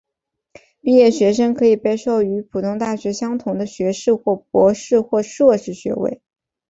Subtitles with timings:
[0.81, 5.23] 毕业学生可以被授予与普通大学相同的学士或硕士或博
[5.59, 6.23] 士学位。